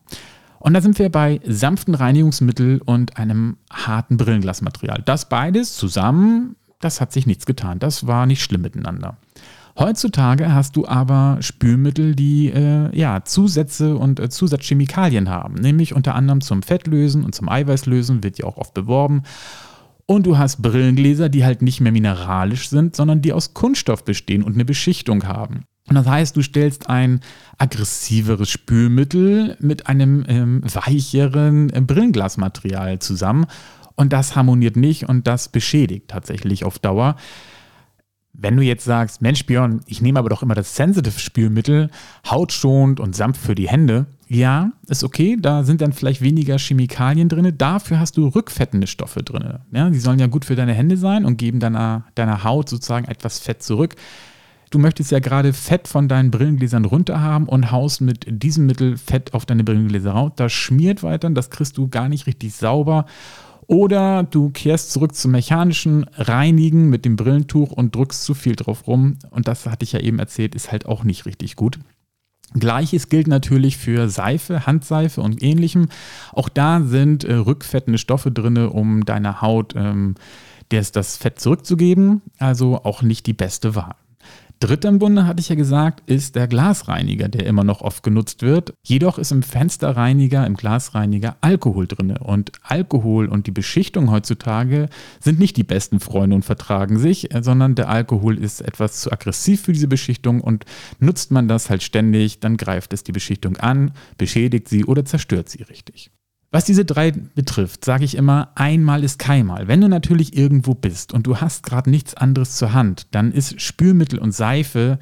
Und 0.66 0.74
da 0.74 0.80
sind 0.80 0.98
wir 0.98 1.10
bei 1.10 1.40
sanften 1.46 1.94
Reinigungsmittel 1.94 2.82
und 2.84 3.18
einem 3.18 3.56
harten 3.72 4.16
Brillenglasmaterial. 4.16 5.00
Das 5.04 5.28
beides 5.28 5.76
zusammen, 5.76 6.56
das 6.80 7.00
hat 7.00 7.12
sich 7.12 7.24
nichts 7.24 7.46
getan. 7.46 7.78
Das 7.78 8.08
war 8.08 8.26
nicht 8.26 8.42
schlimm 8.42 8.62
miteinander. 8.62 9.16
Heutzutage 9.78 10.52
hast 10.52 10.74
du 10.74 10.84
aber 10.84 11.36
Spülmittel, 11.38 12.16
die 12.16 12.48
äh, 12.48 12.90
ja, 12.98 13.22
Zusätze 13.22 13.96
und 13.96 14.18
äh, 14.18 14.28
Zusatzchemikalien 14.28 15.30
haben, 15.30 15.54
nämlich 15.54 15.94
unter 15.94 16.16
anderem 16.16 16.40
zum 16.40 16.64
Fettlösen 16.64 17.24
und 17.24 17.32
zum 17.32 17.48
Eiweißlösen, 17.48 18.24
wird 18.24 18.38
ja 18.38 18.46
auch 18.46 18.56
oft 18.56 18.74
beworben. 18.74 19.22
Und 20.06 20.24
du 20.24 20.38
hast 20.38 20.62
Brillengläser, 20.62 21.28
die 21.28 21.44
halt 21.44 21.62
nicht 21.62 21.80
mehr 21.80 21.92
mineralisch 21.92 22.68
sind, 22.68 22.94
sondern 22.94 23.22
die 23.22 23.32
aus 23.32 23.54
Kunststoff 23.54 24.04
bestehen 24.04 24.44
und 24.44 24.54
eine 24.54 24.64
Beschichtung 24.64 25.24
haben. 25.24 25.64
Und 25.88 25.94
das 25.94 26.06
heißt, 26.06 26.36
du 26.36 26.42
stellst 26.42 26.88
ein 26.88 27.20
aggressiveres 27.58 28.50
Spülmittel 28.50 29.56
mit 29.60 29.86
einem 29.86 30.24
ähm, 30.28 30.62
weicheren 30.64 31.70
äh, 31.70 31.80
Brillenglasmaterial 31.80 32.98
zusammen. 32.98 33.46
Und 33.94 34.12
das 34.12 34.36
harmoniert 34.36 34.76
nicht 34.76 35.08
und 35.08 35.26
das 35.26 35.48
beschädigt 35.48 36.08
tatsächlich 36.08 36.64
auf 36.64 36.78
Dauer. 36.78 37.16
Wenn 38.38 38.56
du 38.56 38.62
jetzt 38.62 38.84
sagst, 38.84 39.22
Mensch 39.22 39.46
Björn, 39.46 39.80
ich 39.86 40.02
nehme 40.02 40.18
aber 40.18 40.28
doch 40.28 40.42
immer 40.42 40.54
das 40.54 40.76
Sensitive 40.76 41.18
Spülmittel, 41.18 41.90
hautschonend 42.28 43.00
und 43.00 43.16
sanft 43.16 43.40
für 43.40 43.54
die 43.54 43.68
Hände. 43.68 44.06
Ja, 44.28 44.72
ist 44.88 45.04
okay, 45.04 45.38
da 45.40 45.62
sind 45.62 45.80
dann 45.80 45.92
vielleicht 45.92 46.20
weniger 46.20 46.58
Chemikalien 46.58 47.28
drin. 47.28 47.54
Dafür 47.56 47.98
hast 47.98 48.16
du 48.16 48.28
rückfettende 48.28 48.86
Stoffe 48.86 49.22
drin. 49.22 49.58
Ja, 49.72 49.88
die 49.88 49.98
sollen 49.98 50.18
ja 50.18 50.26
gut 50.26 50.44
für 50.44 50.56
deine 50.56 50.74
Hände 50.74 50.96
sein 50.96 51.24
und 51.24 51.38
geben 51.38 51.60
deiner, 51.60 52.04
deiner 52.14 52.44
Haut 52.44 52.68
sozusagen 52.68 53.06
etwas 53.06 53.38
Fett 53.38 53.62
zurück. 53.62 53.94
Du 54.70 54.78
möchtest 54.78 55.12
ja 55.12 55.20
gerade 55.20 55.52
Fett 55.52 55.86
von 55.86 56.08
deinen 56.08 56.30
Brillengläsern 56.30 56.84
runter 56.84 57.20
haben 57.20 57.48
und 57.48 57.70
haust 57.70 58.00
mit 58.00 58.26
diesem 58.28 58.66
Mittel 58.66 58.98
Fett 58.98 59.32
auf 59.32 59.46
deine 59.46 59.62
Brillengläser 59.62 60.10
raus. 60.10 60.32
Das 60.36 60.52
schmiert 60.52 61.02
weiter, 61.02 61.30
das 61.30 61.50
kriegst 61.50 61.78
du 61.78 61.88
gar 61.88 62.08
nicht 62.08 62.26
richtig 62.26 62.52
sauber. 62.54 63.06
Oder 63.66 64.22
du 64.22 64.50
kehrst 64.50 64.92
zurück 64.92 65.14
zum 65.14 65.32
mechanischen 65.32 66.04
Reinigen 66.14 66.88
mit 66.88 67.04
dem 67.04 67.16
Brillentuch 67.16 67.72
und 67.72 67.94
drückst 67.94 68.22
zu 68.22 68.34
viel 68.34 68.54
drauf 68.54 68.86
rum. 68.86 69.18
Und 69.30 69.48
das 69.48 69.66
hatte 69.66 69.84
ich 69.84 69.92
ja 69.92 70.00
eben 70.00 70.18
erzählt, 70.18 70.54
ist 70.54 70.70
halt 70.70 70.86
auch 70.86 71.02
nicht 71.02 71.26
richtig 71.26 71.56
gut. 71.56 71.78
Gleiches 72.54 73.08
gilt 73.08 73.26
natürlich 73.26 73.76
für 73.76 74.08
Seife, 74.08 74.66
Handseife 74.66 75.20
und 75.20 75.42
ähnlichem. 75.42 75.88
Auch 76.32 76.48
da 76.48 76.80
sind 76.80 77.24
äh, 77.24 77.34
rückfettende 77.34 77.98
Stoffe 77.98 78.30
drin, 78.30 78.56
um 78.56 79.04
deiner 79.04 79.42
Haut 79.42 79.74
ähm, 79.76 80.14
das 80.68 81.16
Fett 81.16 81.40
zurückzugeben. 81.40 82.22
Also 82.38 82.84
auch 82.84 83.02
nicht 83.02 83.26
die 83.26 83.32
beste 83.32 83.74
Wahl. 83.74 83.96
Dritter 84.58 84.88
im 84.88 84.98
Bunde, 84.98 85.26
hatte 85.26 85.40
ich 85.40 85.50
ja 85.50 85.54
gesagt, 85.54 86.08
ist 86.08 86.34
der 86.34 86.48
Glasreiniger, 86.48 87.28
der 87.28 87.44
immer 87.44 87.62
noch 87.62 87.82
oft 87.82 88.02
genutzt 88.02 88.40
wird. 88.40 88.72
Jedoch 88.82 89.18
ist 89.18 89.30
im 89.30 89.42
Fensterreiniger, 89.42 90.46
im 90.46 90.54
Glasreiniger 90.54 91.36
Alkohol 91.42 91.86
drin. 91.86 92.16
Und 92.16 92.52
Alkohol 92.62 93.28
und 93.28 93.46
die 93.46 93.50
Beschichtung 93.50 94.10
heutzutage 94.10 94.88
sind 95.20 95.38
nicht 95.38 95.58
die 95.58 95.64
besten 95.64 96.00
Freunde 96.00 96.36
und 96.36 96.44
vertragen 96.44 96.98
sich, 96.98 97.28
sondern 97.40 97.74
der 97.74 97.90
Alkohol 97.90 98.38
ist 98.38 98.62
etwas 98.62 99.00
zu 99.00 99.12
aggressiv 99.12 99.60
für 99.60 99.72
diese 99.72 99.88
Beschichtung 99.88 100.40
und 100.40 100.64
nutzt 101.00 101.30
man 101.30 101.48
das 101.48 101.68
halt 101.68 101.82
ständig, 101.82 102.40
dann 102.40 102.56
greift 102.56 102.94
es 102.94 103.04
die 103.04 103.12
Beschichtung 103.12 103.58
an, 103.58 103.92
beschädigt 104.16 104.68
sie 104.68 104.86
oder 104.86 105.04
zerstört 105.04 105.50
sie 105.50 105.64
richtig. 105.64 106.10
Was 106.50 106.64
diese 106.64 106.84
drei 106.84 107.10
betrifft, 107.10 107.84
sage 107.84 108.04
ich 108.04 108.16
immer, 108.16 108.52
einmal 108.54 109.04
ist 109.04 109.18
keinmal. 109.18 109.68
Wenn 109.68 109.80
du 109.80 109.88
natürlich 109.88 110.36
irgendwo 110.36 110.74
bist 110.74 111.12
und 111.12 111.26
du 111.26 111.38
hast 111.38 111.64
gerade 111.64 111.90
nichts 111.90 112.14
anderes 112.14 112.56
zur 112.56 112.72
Hand, 112.72 113.08
dann 113.10 113.32
ist 113.32 113.60
Spülmittel 113.60 114.18
und 114.18 114.32
Seife 114.32 114.98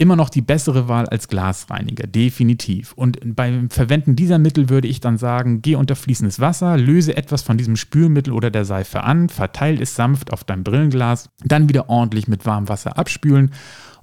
immer 0.00 0.14
noch 0.14 0.30
die 0.30 0.42
bessere 0.42 0.86
Wahl 0.86 1.08
als 1.08 1.26
Glasreiniger, 1.26 2.06
definitiv. 2.06 2.92
Und 2.92 3.18
beim 3.34 3.68
Verwenden 3.68 4.14
dieser 4.14 4.38
Mittel 4.38 4.68
würde 4.68 4.86
ich 4.86 5.00
dann 5.00 5.18
sagen, 5.18 5.60
geh 5.60 5.74
unter 5.74 5.96
fließendes 5.96 6.38
Wasser, 6.38 6.76
löse 6.76 7.16
etwas 7.16 7.42
von 7.42 7.58
diesem 7.58 7.74
Spülmittel 7.74 8.32
oder 8.32 8.50
der 8.52 8.64
Seife 8.64 9.02
an, 9.02 9.28
verteile 9.28 9.82
es 9.82 9.96
sanft 9.96 10.32
auf 10.32 10.44
dein 10.44 10.62
Brillenglas, 10.62 11.30
dann 11.44 11.68
wieder 11.68 11.88
ordentlich 11.88 12.28
mit 12.28 12.46
warmem 12.46 12.68
Wasser 12.68 12.96
abspülen 12.96 13.50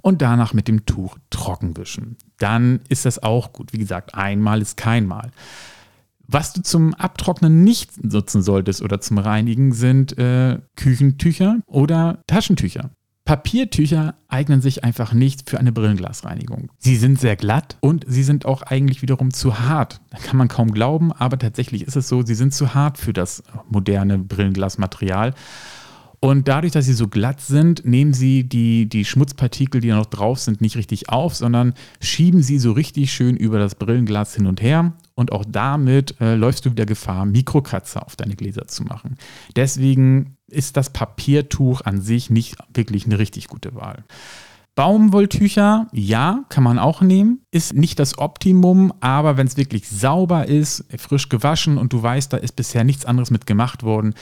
und 0.01 0.21
danach 0.21 0.53
mit 0.53 0.67
dem 0.67 0.85
Tuch 0.85 1.17
trocken 1.29 1.77
wischen. 1.77 2.17
Dann 2.39 2.81
ist 2.89 3.05
das 3.05 3.23
auch 3.23 3.53
gut. 3.53 3.71
Wie 3.71 3.79
gesagt, 3.79 4.13
einmal 4.15 4.61
ist 4.61 4.75
kein 4.75 5.07
Mal. 5.07 5.31
Was 6.27 6.53
du 6.53 6.61
zum 6.61 6.93
Abtrocknen 6.93 7.63
nicht 7.63 8.03
nutzen 8.03 8.41
solltest 8.41 8.81
oder 8.81 9.01
zum 9.01 9.17
Reinigen 9.17 9.73
sind 9.73 10.17
äh, 10.17 10.59
Küchentücher 10.75 11.59
oder 11.67 12.23
Taschentücher. 12.27 12.91
Papiertücher 13.25 14.13
eignen 14.27 14.61
sich 14.61 14.83
einfach 14.83 15.11
nicht 15.11 15.49
für 15.49 15.59
eine 15.59 15.71
Brillenglasreinigung. 15.71 16.71
Sie 16.77 16.95
sind 16.95 17.19
sehr 17.19 17.35
glatt 17.35 17.75
und 17.81 18.05
sie 18.07 18.21
sind 18.21 18.45
auch 18.45 18.61
eigentlich 18.61 19.01
wiederum 19.01 19.33
zu 19.33 19.59
hart. 19.59 19.99
Da 20.11 20.19
kann 20.19 20.37
man 20.37 20.47
kaum 20.47 20.71
glauben, 20.71 21.11
aber 21.11 21.39
tatsächlich 21.39 21.81
ist 21.87 21.95
es 21.95 22.07
so, 22.07 22.21
sie 22.23 22.35
sind 22.35 22.53
zu 22.53 22.75
hart 22.75 22.99
für 22.99 23.13
das 23.13 23.41
moderne 23.67 24.19
Brillenglasmaterial. 24.19 25.33
Und 26.19 26.47
dadurch, 26.47 26.73
dass 26.73 26.85
sie 26.85 26.93
so 26.93 27.07
glatt 27.07 27.41
sind, 27.41 27.85
nehmen 27.85 28.13
sie 28.13 28.43
die, 28.43 28.87
die 28.87 29.05
Schmutzpartikel, 29.05 29.81
die 29.81 29.89
da 29.89 29.95
noch 29.95 30.05
drauf 30.05 30.39
sind, 30.39 30.61
nicht 30.61 30.77
richtig 30.77 31.09
auf, 31.09 31.35
sondern 31.35 31.73
schieben 31.99 32.41
sie 32.41 32.59
so 32.59 32.71
richtig 32.71 33.13
schön 33.13 33.37
über 33.37 33.59
das 33.59 33.75
Brillenglas 33.75 34.35
hin 34.35 34.47
und 34.47 34.61
her. 34.61 34.93
Und 35.15 35.31
auch 35.31 35.45
damit 35.47 36.19
äh, 36.19 36.35
läufst 36.35 36.65
du 36.65 36.71
wieder 36.71 36.85
Gefahr, 36.85 37.25
Mikrokratzer 37.25 38.05
auf 38.05 38.15
deine 38.15 38.35
Gläser 38.35 38.67
zu 38.67 38.83
machen. 38.83 39.17
Deswegen 39.55 40.37
ist 40.47 40.77
das 40.77 40.91
Papiertuch 40.91 41.81
an 41.81 42.01
sich 42.01 42.29
nicht 42.29 42.57
wirklich 42.73 43.05
eine 43.05 43.19
richtig 43.19 43.47
gute 43.47 43.75
Wahl. 43.75 44.03
Baumwolltücher, 44.75 45.87
ja, 45.93 46.43
kann 46.49 46.63
man 46.65 46.79
auch 46.79 47.01
nehmen. 47.01 47.39
Ist 47.49 47.73
nicht 47.73 47.97
das 47.97 48.17
Optimum, 48.17 48.91
aber 48.99 49.37
wenn 49.37 49.47
es 49.47 49.55
wirklich 49.55 49.87
sauber 49.87 50.47
ist, 50.47 50.83
frisch 50.97 51.29
gewaschen 51.29 51.77
und 51.77 51.93
du 51.93 52.03
weißt, 52.03 52.33
da 52.33 52.37
ist 52.37 52.57
bisher 52.57 52.83
nichts 52.83 53.05
anderes 53.05 53.31
mit 53.31 53.45
gemacht 53.45 53.83
worden, 53.83 54.15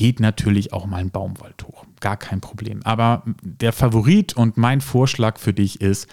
geht 0.00 0.18
natürlich 0.18 0.72
auch 0.72 0.86
mal 0.86 0.96
ein 0.96 1.10
Baumwolltuch. 1.10 1.84
Gar 2.00 2.16
kein 2.16 2.40
Problem. 2.40 2.80
Aber 2.84 3.22
der 3.42 3.74
Favorit 3.74 4.34
und 4.34 4.56
mein 4.56 4.80
Vorschlag 4.80 5.38
für 5.38 5.52
dich 5.52 5.82
ist, 5.82 6.08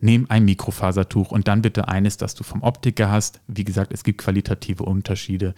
nimm 0.00 0.26
ein 0.28 0.44
Mikrofasertuch 0.44 1.30
und 1.30 1.46
dann 1.46 1.62
bitte 1.62 1.86
eines, 1.86 2.16
das 2.16 2.34
du 2.34 2.42
vom 2.42 2.64
Optiker 2.64 3.12
hast. 3.12 3.40
Wie 3.46 3.62
gesagt, 3.62 3.92
es 3.92 4.02
gibt 4.02 4.20
qualitative 4.20 4.82
Unterschiede. 4.82 5.54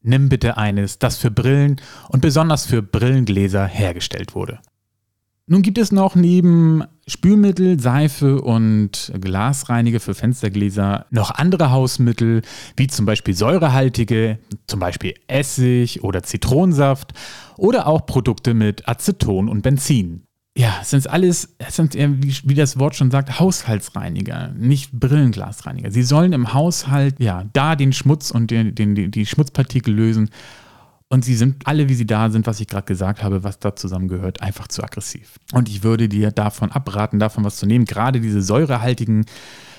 Nimm 0.00 0.28
bitte 0.28 0.58
eines, 0.58 1.00
das 1.00 1.16
für 1.18 1.32
Brillen 1.32 1.80
und 2.08 2.20
besonders 2.20 2.66
für 2.66 2.82
Brillengläser 2.82 3.66
hergestellt 3.66 4.36
wurde. 4.36 4.60
Nun 5.50 5.62
gibt 5.62 5.78
es 5.78 5.92
noch 5.92 6.14
neben 6.14 6.84
Spülmittel, 7.06 7.80
Seife 7.80 8.42
und 8.42 9.10
Glasreiniger 9.18 9.98
für 9.98 10.14
Fenstergläser 10.14 11.06
noch 11.10 11.30
andere 11.30 11.70
Hausmittel, 11.70 12.42
wie 12.76 12.86
zum 12.86 13.06
Beispiel 13.06 13.34
säurehaltige, 13.34 14.38
zum 14.66 14.78
Beispiel 14.78 15.14
Essig 15.26 16.04
oder 16.04 16.22
Zitronensaft 16.22 17.14
oder 17.56 17.86
auch 17.86 18.04
Produkte 18.04 18.52
mit 18.52 18.86
Aceton 18.86 19.48
und 19.48 19.62
Benzin. 19.62 20.24
Ja, 20.54 20.80
es 20.82 20.90
sind 20.90 21.08
alles, 21.08 21.54
es 21.56 21.76
sind, 21.76 21.94
wie, 21.94 22.54
das 22.54 22.78
Wort 22.78 22.96
schon 22.96 23.10
sagt, 23.10 23.40
Haushaltsreiniger, 23.40 24.52
nicht 24.58 24.92
Brillenglasreiniger. 24.92 25.90
Sie 25.90 26.02
sollen 26.02 26.34
im 26.34 26.52
Haushalt 26.52 27.20
ja 27.20 27.44
da 27.54 27.74
den 27.74 27.94
Schmutz 27.94 28.30
und 28.30 28.50
den, 28.50 28.74
den, 28.74 29.10
die 29.10 29.24
Schmutzpartikel 29.24 29.94
lösen 29.94 30.28
und 31.10 31.24
sie 31.24 31.34
sind 31.34 31.66
alle, 31.66 31.88
wie 31.88 31.94
sie 31.94 32.06
da 32.06 32.28
sind, 32.30 32.46
was 32.46 32.60
ich 32.60 32.66
gerade 32.66 32.86
gesagt 32.86 33.22
habe, 33.22 33.42
was 33.42 33.58
da 33.58 33.74
zusammengehört, 33.74 34.42
einfach 34.42 34.68
zu 34.68 34.82
aggressiv. 34.82 35.38
Und 35.52 35.68
ich 35.68 35.82
würde 35.82 36.08
dir 36.08 36.32
davon 36.32 36.70
abraten, 36.70 37.18
davon 37.18 37.44
was 37.44 37.56
zu 37.56 37.66
nehmen. 37.66 37.86
Gerade 37.86 38.20
diese 38.20 38.42
säurehaltigen 38.42 39.24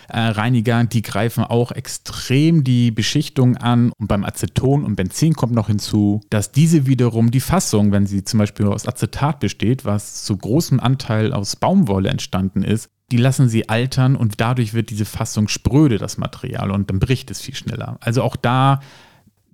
äh, 0.07 0.19
Reiniger, 0.19 0.83
die 0.86 1.03
greifen 1.03 1.43
auch 1.43 1.71
extrem 1.71 2.63
die 2.63 2.89
Beschichtung 2.89 3.57
an. 3.57 3.91
Und 4.00 4.07
beim 4.07 4.24
Aceton 4.24 4.83
und 4.83 4.95
Benzin 4.95 5.33
kommt 5.33 5.53
noch 5.53 5.67
hinzu, 5.67 6.21
dass 6.31 6.51
diese 6.51 6.88
wiederum 6.88 7.29
die 7.29 7.39
Fassung, 7.39 7.91
wenn 7.91 8.07
sie 8.07 8.24
zum 8.24 8.39
Beispiel 8.39 8.65
aus 8.65 8.88
Acetat 8.88 9.39
besteht, 9.39 9.86
was 9.86 10.24
zu 10.24 10.36
großem 10.36 10.79
Anteil 10.79 11.33
aus 11.33 11.55
Baumwolle 11.55 12.09
entstanden 12.09 12.63
ist, 12.63 12.89
die 13.12 13.17
lassen 13.17 13.50
sie 13.50 13.69
altern 13.69 14.15
und 14.15 14.39
dadurch 14.39 14.74
wird 14.74 14.89
diese 14.89 15.05
Fassung 15.05 15.48
spröde, 15.48 15.98
das 15.98 16.17
Material, 16.17 16.69
und 16.71 16.89
dann 16.89 17.00
bricht 17.00 17.31
es 17.31 17.41
viel 17.41 17.55
schneller. 17.55 17.98
Also 18.01 18.21
auch 18.21 18.36
da 18.36 18.81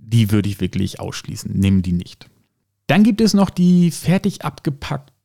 die 0.05 0.31
würde 0.31 0.49
ich 0.49 0.61
wirklich 0.61 0.99
ausschließen. 0.99 1.51
Nehmen 1.51 1.81
die 1.81 1.93
nicht. 1.93 2.29
Dann 2.87 3.03
gibt 3.03 3.21
es 3.21 3.33
noch 3.33 3.49
die 3.49 3.91
fertig 3.91 4.45
abgepackten 4.45 5.15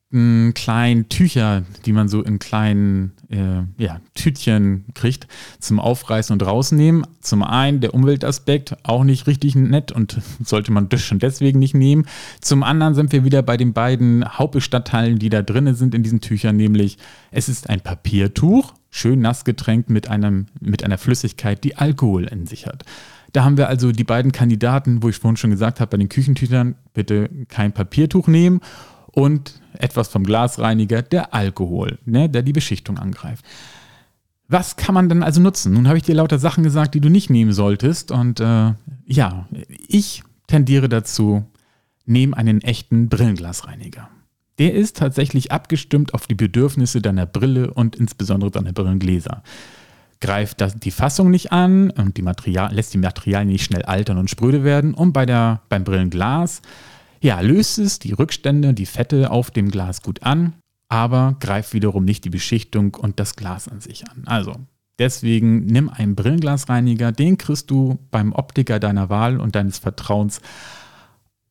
kleinen 0.54 1.08
Tücher, 1.08 1.62
die 1.86 1.92
man 1.92 2.08
so 2.08 2.20
in 2.20 2.40
kleinen 2.40 3.12
äh, 3.28 3.62
ja, 3.80 4.00
Tütchen 4.14 4.86
kriegt, 4.94 5.28
zum 5.60 5.78
Aufreißen 5.78 6.32
und 6.32 6.42
rausnehmen. 6.42 7.06
Zum 7.20 7.44
einen 7.44 7.80
der 7.80 7.94
Umweltaspekt, 7.94 8.76
auch 8.82 9.04
nicht 9.04 9.28
richtig 9.28 9.54
nett 9.54 9.92
und 9.92 10.20
sollte 10.44 10.72
man 10.72 10.88
das 10.88 11.02
schon 11.02 11.20
deswegen 11.20 11.60
nicht 11.60 11.74
nehmen. 11.74 12.06
Zum 12.40 12.64
anderen 12.64 12.94
sind 12.94 13.12
wir 13.12 13.24
wieder 13.24 13.42
bei 13.42 13.56
den 13.56 13.72
beiden 13.72 14.24
Hauptbestandteilen, 14.26 15.20
die 15.20 15.28
da 15.28 15.42
drin 15.42 15.72
sind 15.76 15.94
in 15.94 16.02
diesen 16.02 16.20
Tüchern, 16.20 16.56
nämlich 16.56 16.98
es 17.30 17.48
ist 17.48 17.70
ein 17.70 17.80
Papiertuch, 17.80 18.74
schön 18.90 19.20
nass 19.20 19.44
getränkt 19.44 19.90
mit, 19.90 20.08
einem, 20.08 20.46
mit 20.58 20.82
einer 20.82 20.98
Flüssigkeit, 20.98 21.62
die 21.62 21.76
Alkohol 21.76 22.24
in 22.24 22.48
sich 22.48 22.66
hat. 22.66 22.84
Da 23.32 23.44
haben 23.44 23.56
wir 23.56 23.68
also 23.68 23.92
die 23.92 24.04
beiden 24.04 24.32
Kandidaten, 24.32 25.02
wo 25.02 25.08
ich 25.08 25.16
vorhin 25.16 25.36
schon 25.36 25.50
gesagt 25.50 25.80
habe, 25.80 25.90
bei 25.90 25.96
den 25.98 26.08
Küchentüchern 26.08 26.74
bitte 26.94 27.30
kein 27.48 27.72
Papiertuch 27.72 28.26
nehmen 28.26 28.60
und 29.12 29.60
etwas 29.78 30.08
vom 30.08 30.24
Glasreiniger, 30.24 31.02
der 31.02 31.34
Alkohol, 31.34 31.98
ne, 32.04 32.28
der 32.28 32.42
die 32.42 32.52
Beschichtung 32.52 32.98
angreift. 32.98 33.44
Was 34.48 34.74
kann 34.74 34.94
man 34.94 35.08
denn 35.08 35.22
also 35.22 35.40
nutzen? 35.40 35.74
Nun 35.74 35.86
habe 35.86 35.98
ich 35.98 36.02
dir 36.02 36.16
lauter 36.16 36.40
Sachen 36.40 36.64
gesagt, 36.64 36.94
die 36.94 37.00
du 37.00 37.08
nicht 37.08 37.30
nehmen 37.30 37.52
solltest. 37.52 38.10
Und 38.10 38.40
äh, 38.40 38.72
ja, 39.06 39.48
ich 39.86 40.24
tendiere 40.48 40.88
dazu, 40.88 41.44
nehm 42.04 42.34
einen 42.34 42.60
echten 42.60 43.08
Brillenglasreiniger. 43.08 44.08
Der 44.58 44.74
ist 44.74 44.96
tatsächlich 44.96 45.52
abgestimmt 45.52 46.14
auf 46.14 46.26
die 46.26 46.34
Bedürfnisse 46.34 47.00
deiner 47.00 47.26
Brille 47.26 47.72
und 47.72 47.94
insbesondere 47.94 48.50
deiner 48.50 48.72
Brillengläser 48.72 49.44
greift 50.20 50.60
das, 50.60 50.76
die 50.76 50.90
Fassung 50.90 51.30
nicht 51.30 51.52
an 51.52 51.90
und 51.90 52.16
die 52.16 52.22
Material, 52.22 52.72
lässt 52.74 52.94
die 52.94 52.98
Materialien 52.98 53.48
nicht 53.48 53.64
schnell 53.64 53.82
altern 53.82 54.18
und 54.18 54.30
spröde 54.30 54.64
werden. 54.64 54.94
Und 54.94 55.12
bei 55.12 55.26
der, 55.26 55.62
beim 55.68 55.84
Brillenglas 55.84 56.62
ja, 57.20 57.40
löst 57.40 57.78
es 57.78 57.98
die 57.98 58.12
Rückstände, 58.12 58.74
die 58.74 58.86
Fette 58.86 59.30
auf 59.30 59.50
dem 59.50 59.70
Glas 59.70 60.02
gut 60.02 60.22
an, 60.22 60.54
aber 60.88 61.36
greift 61.40 61.74
wiederum 61.74 62.04
nicht 62.04 62.24
die 62.24 62.30
Beschichtung 62.30 62.94
und 62.94 63.20
das 63.20 63.36
Glas 63.36 63.68
an 63.68 63.80
sich 63.80 64.08
an. 64.08 64.22
Also 64.26 64.54
deswegen 64.98 65.66
nimm 65.66 65.88
einen 65.90 66.14
Brillenglasreiniger, 66.14 67.12
den 67.12 67.36
kriegst 67.36 67.70
du 67.70 67.98
beim 68.10 68.32
Optiker 68.32 68.80
deiner 68.80 69.10
Wahl 69.10 69.38
und 69.38 69.54
deines 69.54 69.78
Vertrauens. 69.78 70.40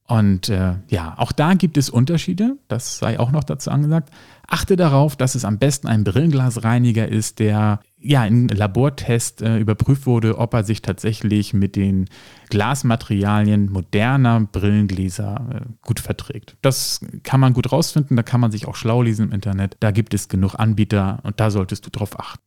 Und 0.09 0.49
äh, 0.49 0.73
ja, 0.87 1.13
auch 1.17 1.31
da 1.31 1.53
gibt 1.53 1.77
es 1.77 1.91
Unterschiede, 1.91 2.57
das 2.67 2.97
sei 2.97 3.19
auch 3.19 3.31
noch 3.31 3.43
dazu 3.43 3.69
angesagt. 3.69 4.09
Achte 4.47 4.75
darauf, 4.75 5.15
dass 5.15 5.35
es 5.35 5.45
am 5.45 5.59
besten 5.59 5.87
ein 5.87 6.03
Brillenglasreiniger 6.03 7.07
ist, 7.07 7.37
der 7.37 7.79
ja 7.99 8.25
im 8.25 8.47
Labortest 8.47 9.43
äh, 9.43 9.59
überprüft 9.59 10.07
wurde, 10.07 10.39
ob 10.39 10.55
er 10.55 10.63
sich 10.63 10.81
tatsächlich 10.81 11.53
mit 11.53 11.75
den 11.75 12.09
Glasmaterialien 12.49 13.71
moderner 13.71 14.39
Brillengläser 14.51 15.47
äh, 15.53 15.59
gut 15.85 15.99
verträgt. 15.99 16.57
Das 16.63 17.01
kann 17.21 17.39
man 17.39 17.53
gut 17.53 17.71
rausfinden, 17.71 18.17
da 18.17 18.23
kann 18.23 18.41
man 18.41 18.49
sich 18.49 18.67
auch 18.67 18.75
schlau 18.75 19.03
lesen 19.03 19.27
im 19.27 19.31
Internet. 19.31 19.77
Da 19.79 19.91
gibt 19.91 20.15
es 20.15 20.27
genug 20.27 20.55
Anbieter 20.55 21.19
und 21.21 21.39
da 21.39 21.51
solltest 21.51 21.85
du 21.85 21.91
drauf 21.91 22.19
achten. 22.19 22.41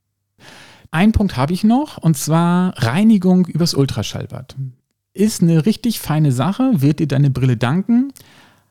Ein 0.90 1.12
Punkt 1.12 1.36
habe 1.36 1.52
ich 1.52 1.62
noch 1.62 1.96
und 1.98 2.16
zwar 2.16 2.76
Reinigung 2.76 3.46
übers 3.46 3.74
Ultraschallbad. 3.74 4.56
Ist 5.14 5.42
eine 5.42 5.66
richtig 5.66 6.00
feine 6.00 6.32
Sache, 6.32 6.80
wird 6.80 6.98
dir 6.98 7.08
deine 7.08 7.30
Brille 7.30 7.56
danken. 7.56 8.12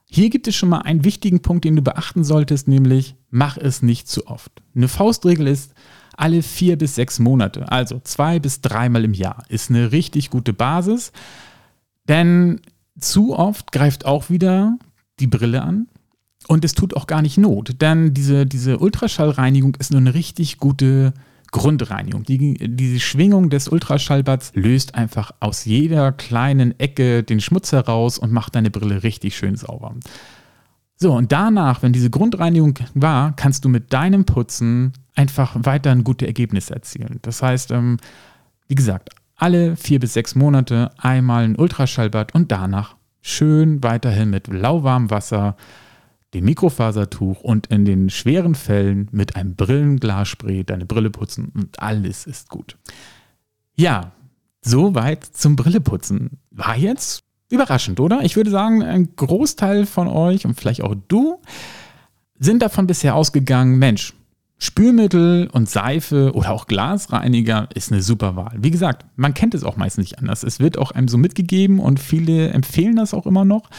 Hier 0.10 0.30
gibt 0.30 0.48
es 0.48 0.56
schon 0.56 0.70
mal 0.70 0.80
einen 0.80 1.06
wichtigen 1.06 1.42
Punkt, 1.42 1.66
den 1.66 1.76
du 1.76 1.82
beachten 1.82 2.24
solltest, 2.24 2.68
nämlich 2.68 3.16
mach 3.30 3.58
es 3.58 3.82
nicht 3.82 4.08
zu 4.08 4.28
oft. 4.28 4.52
Eine 4.76 4.88
Faustregel 4.88 5.48
ist, 5.48 5.74
alle 6.18 6.42
vier 6.42 6.78
bis 6.78 6.96
sechs 6.96 7.20
Monate, 7.20 7.72
also 7.72 8.00
zwei 8.04 8.40
bis 8.40 8.62
dreimal 8.62 9.06
im 9.06 9.14
Jahr, 9.14 9.44
ist 9.50 9.70
eine 9.70 9.92
richtig 9.92 10.30
gute 10.30 10.54
Basis. 10.54 11.12
Denn 12.08 12.60
zu 13.00 13.38
oft 13.38 13.72
greift 13.72 14.06
auch 14.06 14.30
wieder 14.30 14.78
die 15.20 15.28
Brille 15.28 15.62
an. 15.62 15.88
Und 16.48 16.66
es 16.66 16.74
tut 16.74 16.96
auch 16.96 17.08
gar 17.08 17.22
nicht 17.22 17.38
Not, 17.38 17.82
denn 17.82 18.14
diese, 18.14 18.48
diese 18.48 18.80
Ultraschallreinigung 18.80 19.76
ist 19.76 19.92
nur 19.92 20.02
eine 20.02 20.16
richtig 20.16 20.58
gute 20.58 21.14
Grundreinigung. 21.52 22.24
Die, 22.24 22.56
diese 22.60 23.00
Schwingung 23.00 23.50
des 23.50 23.68
Ultraschallbads 23.68 24.54
löst 24.56 24.96
einfach 24.96 25.32
aus 25.40 25.66
jeder 25.66 26.12
kleinen 26.14 26.80
Ecke 26.80 27.24
den 27.24 27.42
Schmutz 27.42 27.72
heraus 27.72 28.18
und 28.18 28.32
macht 28.32 28.56
deine 28.56 28.72
Brille 28.72 29.04
richtig 29.04 29.36
schön 29.36 29.58
sauber. 29.58 29.94
So, 30.96 31.14
und 31.14 31.32
danach, 31.32 31.82
wenn 31.82 31.94
diese 31.94 32.10
Grundreinigung 32.10 32.76
war, 32.94 33.36
kannst 33.36 33.66
du 33.66 33.70
mit 33.70 33.92
deinem 33.92 34.24
Putzen 34.24 34.94
einfach 35.16 35.56
weiter 35.64 35.92
ein 35.92 36.04
gutes 36.04 36.28
Ergebnis 36.28 36.70
erzielen. 36.70 37.20
Das 37.24 37.42
heißt, 37.42 37.72
ähm, 37.72 37.98
wie 38.68 38.76
gesagt, 38.76 39.10
alle 39.36 39.76
vier 39.76 40.00
bis 40.00 40.14
sechs 40.14 40.36
Monate 40.36 40.92
einmal 40.98 41.44
ein 41.44 41.56
Ultraschallbad 41.56 42.36
und 42.36 42.52
danach 42.52 42.96
schön 43.22 43.84
weiterhin 43.84 44.30
mit 44.30 44.48
lauwarmem 44.48 45.10
Wasser 45.10 45.56
dem 46.34 46.46
Mikrofasertuch 46.46 47.42
und 47.42 47.68
in 47.68 47.86
den 47.86 48.10
schweren 48.10 48.56
Fällen 48.56 49.10
mit 49.12 49.36
einem 49.36 49.56
Brillenglasspray 49.56 50.64
deine 50.64 50.86
Brille 50.86 51.10
putzen 51.10 51.52
und 51.54 51.80
alles 51.82 52.26
ist 52.26 52.50
gut. 52.50 52.78
Ja, 53.76 54.12
soweit 54.62 55.26
zum 55.26 55.56
Brilleputzen. 55.56 56.40
War 56.52 56.78
jetzt 56.78 57.24
überraschend, 57.50 58.00
oder? 58.00 58.22
Ich 58.24 58.36
würde 58.36 58.50
sagen, 58.50 58.82
ein 58.84 59.16
Großteil 59.16 59.86
von 59.86 60.08
euch 60.08 60.46
und 60.46 60.56
vielleicht 60.56 60.82
auch 60.82 60.96
du 61.08 61.42
sind 62.40 62.62
davon 62.62 62.88
bisher 62.88 63.16
ausgegangen, 63.16 63.78
Mensch, 63.78 64.14
Spülmittel 64.58 65.50
und 65.52 65.70
Seife 65.70 66.34
oder 66.34 66.52
auch 66.52 66.68
Glasreiniger 66.68 67.68
ist 67.74 67.92
eine 67.92 68.04
super 68.04 68.36
Wahl. 68.36 68.58
Wie 68.60 68.70
gesagt, 68.70 69.06
man 69.16 69.34
kennt 69.34 69.56
es 69.56 69.64
auch 69.64 69.76
meistens 69.76 70.04
nicht 70.04 70.20
anders. 70.20 70.44
Es 70.44 70.60
wird 70.60 70.78
auch 70.78 70.92
einem 70.92 71.08
so 71.08 71.18
mitgegeben 71.18 71.80
und 71.80 72.00
viele 72.00 72.50
empfehlen 72.50 72.96
das 72.96 73.16
auch 73.16 73.26
immer 73.26 73.44
noch. 73.44 73.70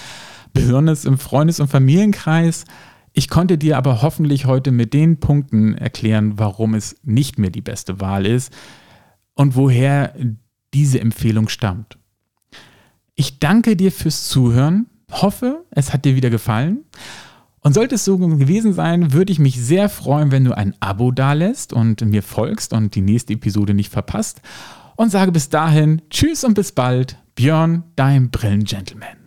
Es 0.55 1.05
im 1.05 1.19
Freundes- 1.19 1.61
und 1.61 1.69
Familienkreis. 1.69 2.65
Ich 3.13 3.29
konnte 3.29 3.59
dir 3.59 3.77
aber 3.77 4.03
hoffentlich 4.03 4.47
heute 4.47 4.73
mit 4.73 4.95
den 4.95 5.21
Punkten 5.21 5.75
erklären, 5.75 6.39
warum 6.39 6.75
es 6.75 6.97
nicht 7.03 7.39
mehr 7.39 7.51
die 7.51 7.61
beste 7.61 8.01
Wahl 8.01 8.27
ist 8.27 8.53
und 9.35 9.55
woher 9.55 10.15
diese 10.73 11.01
Empfehlung 11.01 11.49
stammt. 11.49 11.99
Ich 13.15 13.39
danke 13.39 13.77
dir 13.77 13.93
fürs 13.93 14.29
Zuhören, 14.29 14.87
hoffe, 15.11 15.65
es 15.71 15.93
hat 15.93 16.05
dir 16.05 16.17
wieder 16.17 16.31
gefallen 16.31 16.85
und 17.61 17.75
sollte 17.75 17.95
es 17.95 18.05
so 18.05 18.19
gewesen 18.19 18.73
sein, 18.73 19.13
würde 19.13 19.33
ich 19.33 19.39
mich 19.39 19.61
sehr 19.61 19.89
freuen, 19.89 20.33
wenn 20.33 20.45
du 20.45 20.57
ein 20.57 20.75
Abo 20.81 21.13
dalässt 21.13 21.73
und 21.73 22.05
mir 22.05 22.23
folgst 22.23 22.73
und 22.73 22.95
die 22.95 23.03
nächste 23.03 23.35
Episode 23.35 23.73
nicht 23.75 23.91
verpasst. 23.91 24.43
Und 24.97 25.11
sage 25.11 25.33
bis 25.33 25.49
dahin 25.49 26.03
Tschüss 26.11 26.45
und 26.45 26.55
bis 26.55 26.73
bald. 26.73 27.19
Björn, 27.35 27.85
dein 27.97 28.31
Brillengentleman. 28.31 29.22